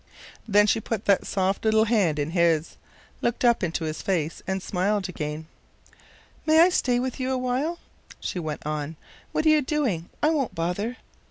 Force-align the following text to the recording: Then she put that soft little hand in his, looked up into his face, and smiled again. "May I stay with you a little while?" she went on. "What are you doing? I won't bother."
Then 0.47 0.65
she 0.65 0.79
put 0.81 1.05
that 1.05 1.27
soft 1.27 1.63
little 1.63 1.83
hand 1.85 2.17
in 2.17 2.31
his, 2.31 2.75
looked 3.21 3.45
up 3.45 3.61
into 3.61 3.83
his 3.83 4.01
face, 4.01 4.41
and 4.47 4.63
smiled 4.63 5.07
again. 5.07 5.45
"May 6.43 6.59
I 6.61 6.69
stay 6.69 6.99
with 6.99 7.19
you 7.19 7.27
a 7.27 7.33
little 7.37 7.41
while?" 7.41 7.79
she 8.19 8.39
went 8.39 8.65
on. 8.65 8.95
"What 9.31 9.45
are 9.45 9.49
you 9.49 9.61
doing? 9.61 10.09
I 10.23 10.31
won't 10.31 10.55
bother." 10.55 10.97